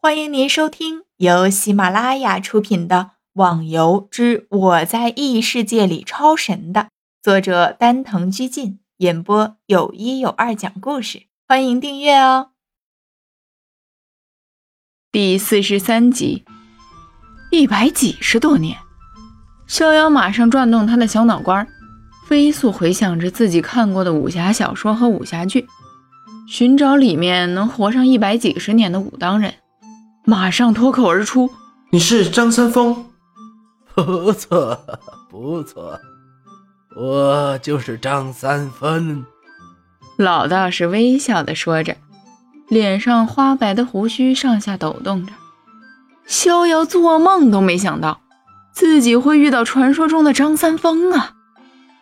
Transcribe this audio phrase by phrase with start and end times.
[0.00, 2.96] 欢迎您收听由喜马拉雅出品的
[3.32, 6.90] 《网游之我在异世界里超神》的
[7.20, 11.24] 作者丹藤居进演播，有一有二讲故事。
[11.48, 12.50] 欢迎订阅哦。
[15.10, 16.44] 第四十三集，
[17.50, 18.78] 一百几十多年，
[19.66, 21.66] 逍遥马上转动他的小脑瓜，
[22.28, 25.66] 飞速回想着自己看过的武侠小说和武侠剧，
[26.46, 29.54] 寻找里面能活上一百几十年的武当人。
[30.28, 31.48] 马上脱口而出
[31.88, 33.06] ：“你是张三丰，
[33.96, 34.78] 不错
[35.30, 35.98] 不错，
[36.94, 39.24] 我就是张三丰。”
[40.18, 41.96] 老道士微笑的说着，
[42.68, 45.32] 脸上花白的胡须上下抖动着。
[46.26, 48.20] 逍遥做梦都没想到，
[48.70, 51.32] 自己会遇到传说中的张三丰啊！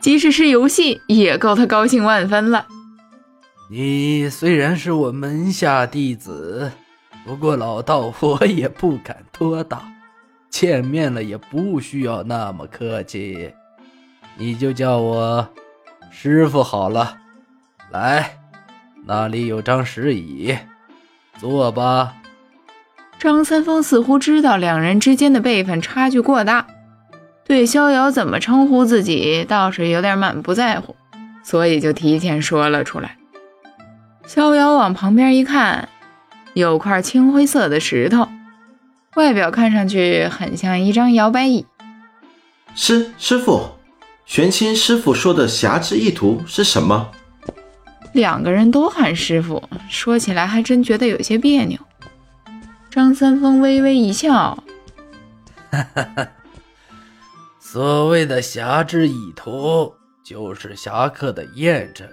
[0.00, 2.66] 即使是游戏，也够他高兴万分了。
[3.70, 6.72] 你虽然是我门下弟子。
[7.26, 9.82] 不过老道我也不敢多大，
[10.48, 13.52] 见面了也不需要那么客气，
[14.36, 15.48] 你就叫我
[16.08, 17.16] 师傅好了。
[17.90, 18.38] 来，
[19.04, 20.56] 那里有张石椅，
[21.36, 22.14] 坐吧。
[23.18, 26.68] 张三丰似乎知道两人之间的辈分差距过大，
[27.44, 30.94] 对逍遥怎么称呼自己倒是有点满不在乎，
[31.42, 33.18] 所以就提前说了出来。
[34.26, 35.88] 逍遥往旁边一看。
[36.56, 38.26] 有块青灰色的石头，
[39.14, 41.66] 外表看上去很像一张摇摆椅。
[42.74, 43.72] 师师傅，
[44.24, 47.10] 玄清师傅说的侠之意图是什么？
[48.14, 51.78] 两个人都喊师傅，说起来还真觉得有些别扭。
[52.88, 54.64] 张三丰微微一笑
[55.70, 56.28] ：“哈哈哈，
[57.60, 59.92] 所谓的侠之意图，
[60.24, 62.08] 就是侠客的验证。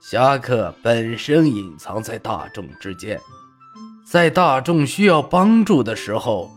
[0.00, 3.20] 侠客本身隐藏在大众之间。”
[4.12, 6.50] 在大众需要帮助的时候，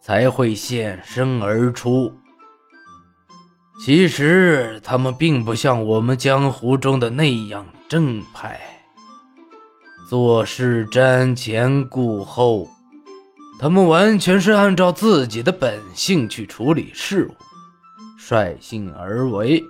[0.00, 2.14] 才会现身而出。
[3.84, 8.60] 其实他们并不像我们江湖中的那样正派，
[10.08, 12.68] 做事瞻前顾后。
[13.58, 17.34] 他们完全是按照自己的本性去处理事物，
[18.16, 19.60] 率性而为，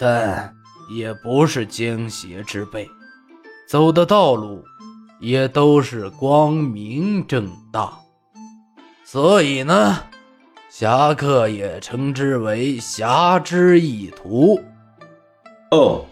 [0.00, 0.54] 但
[0.90, 2.88] 也不是奸邪之辈，
[3.68, 4.64] 走的道路。
[5.22, 7.92] 也都是光明正大，
[9.04, 9.96] 所以呢，
[10.68, 14.60] 侠客也称之为侠之意图。
[15.70, 16.04] 哦，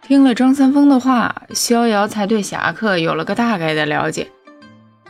[0.00, 4.26] 听了张三丰的话，逍遥才对侠客有了个大概的了解。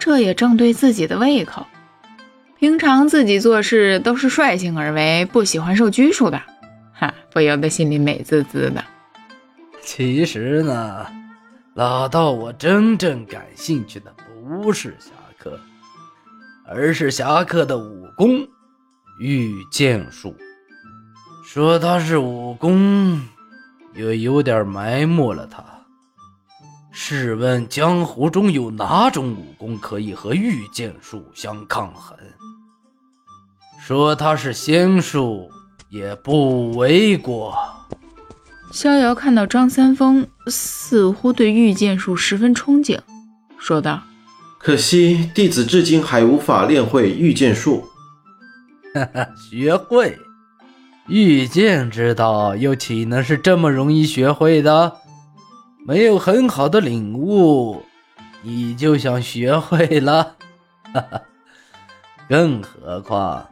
[0.00, 1.64] 这也正对自己的胃口。
[2.58, 6.42] 平常自己做事都是率性而为，不喜欢受拘束的，
[6.92, 8.84] 哈，不由得心里美滋滋的。
[9.80, 11.06] 其实呢。
[11.76, 15.60] 老道，我真正感兴趣的不是侠客，
[16.66, 18.48] 而是侠客的武功——
[19.20, 20.34] 御剑术。
[21.44, 23.20] 说他是武功，
[23.94, 25.62] 也有点埋没了他。
[26.92, 32.16] 试问江湖中有哪种武功可以和御剑术相抗衡？
[33.78, 35.50] 说他是仙术，
[35.90, 37.54] 也不为过。
[38.72, 42.98] 逍遥看到张三丰似乎对御剑术十分憧憬，
[43.58, 44.02] 说道
[44.58, 47.88] ：“可惜弟子至今还无法练会御剑术。
[48.94, 50.18] 哈哈，学会
[51.06, 54.96] 御剑之道，又岂能是这么容易学会的？
[55.86, 57.82] 没有很好的领悟，
[58.42, 60.36] 你就想学会了？
[60.92, 61.22] 哈 哈，
[62.28, 63.46] 更何况……”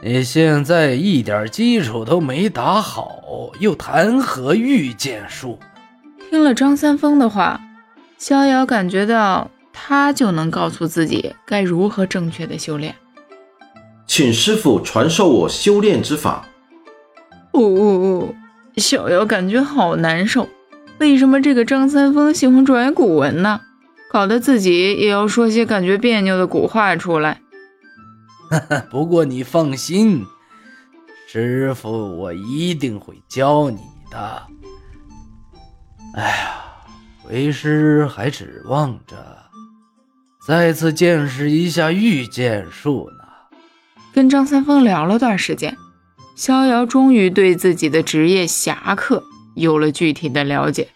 [0.00, 5.58] 你现在一点基础都没打好，又谈何御剑术？
[6.30, 7.60] 听了张三丰的话，
[8.16, 12.94] 逍遥感觉到他就能告诉自己该如何正确的修炼。
[14.06, 16.46] 请师傅传授我修炼之法。
[17.54, 18.34] 呜呜呜！
[18.76, 20.48] 逍遥感觉好难受。
[20.98, 23.62] 为什么这个张三丰喜欢拽古文呢？
[24.12, 27.40] 搞得自己也要说些感觉别扭的古话出来。
[28.90, 30.24] 不过你放心，
[31.28, 33.80] 师傅，我一定会教你
[34.10, 34.42] 的。
[36.14, 36.62] 哎呀，
[37.28, 39.16] 为师还指望着
[40.46, 43.24] 再次见识一下御剑术呢。
[44.14, 45.76] 跟张三丰聊了段时间，
[46.34, 49.22] 逍遥终于对自己的职业侠客
[49.54, 50.88] 有了具体的了解。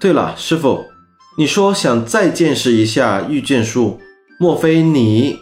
[0.00, 0.84] 对了，师傅，
[1.38, 4.00] 你说想再见识一下御剑术，
[4.40, 5.38] 莫非你？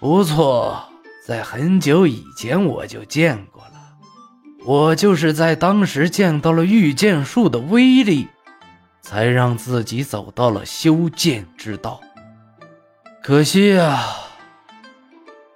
[0.00, 0.82] 不错，
[1.26, 3.72] 在很久以前我就见过了。
[4.64, 8.26] 我就是在当时见到了御剑术的威力，
[9.02, 12.00] 才让自己走到了修剑之道。
[13.22, 14.00] 可惜啊，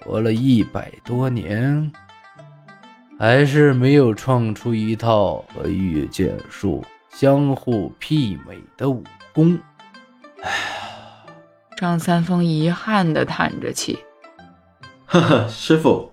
[0.05, 1.91] 活了一百多年，
[3.19, 9.03] 还是没有创出一套和御剑术相互媲美的武
[9.33, 9.59] 功。
[10.43, 10.51] 哎，
[11.79, 13.99] 张三丰遗憾地叹着气。
[15.15, 16.11] 呵呵，师傅，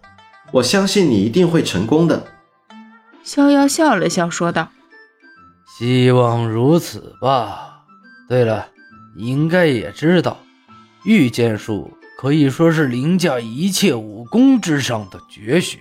[0.51, 2.23] 我相信你一定会成功的。
[3.23, 4.69] 逍遥笑了笑，说道
[5.75, 7.81] ：“希望如此吧。
[8.29, 8.67] 对了，
[9.17, 10.37] 你应该也知道。”
[11.03, 15.79] 御剑术可以说是凌驾一切武功之上的绝学，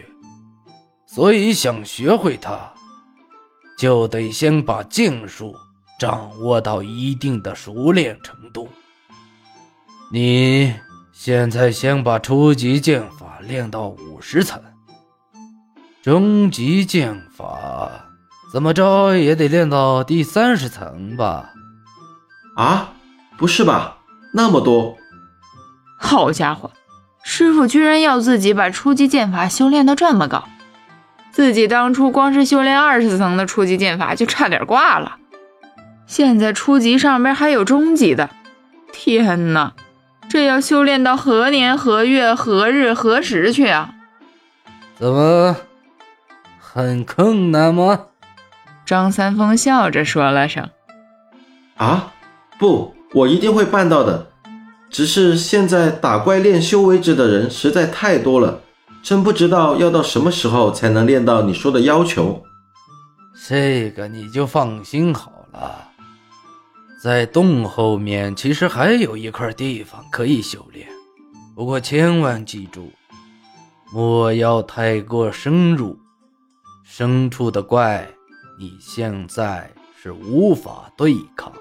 [1.04, 2.72] 所以想学会它，
[3.76, 5.54] 就得先把剑术
[5.98, 8.66] 掌握到一定的熟练程度。
[10.10, 10.74] 你
[11.22, 14.58] 现在先把初级剑法练到五十层，
[16.02, 17.90] 中级剑法
[18.50, 21.50] 怎么着也得练到第三十层吧？
[22.56, 22.94] 啊，
[23.36, 23.98] 不是吧，
[24.32, 24.96] 那么多！
[25.98, 26.70] 好家伙，
[27.22, 30.48] 师傅居然要自己把初级剑法修炼到这么高，
[31.30, 35.18] 自己当初光是修炼二十层的初级剑法就差点挂了，
[36.06, 38.30] 现在初级上边还有中级的，
[38.90, 39.74] 天哪，
[40.30, 43.94] 这要修炼到何年何月何日何时去啊？
[44.96, 45.56] 怎么
[46.60, 48.06] 很困难吗？
[48.86, 50.70] 张三丰笑着说了声
[51.76, 52.12] ：“啊，
[52.60, 54.28] 不，我一定会办到的。”
[54.88, 58.60] 只是现在打怪练修为值的人实在太多了，
[59.02, 62.42] 真不知道要到什么时候才能练到你说的要求。
[63.48, 65.89] 这个你就放心好了，
[67.02, 70.86] 在洞后面其实还有一块地方可以修炼，
[71.54, 72.92] 不过千万记住，
[73.90, 75.98] 莫要太过深入。
[76.84, 78.06] 深处的怪，
[78.58, 81.60] 你现在是无法对抗的。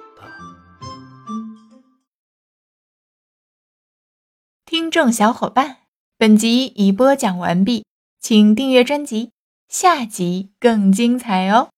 [4.65, 5.77] 听众小伙伴，
[6.17, 7.85] 本集已播讲完毕，
[8.19, 9.31] 请订阅专辑，
[9.69, 11.69] 下集更精彩哦。